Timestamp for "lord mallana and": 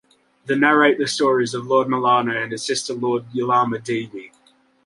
1.67-2.51